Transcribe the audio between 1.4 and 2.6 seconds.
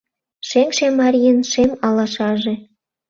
шем алашаже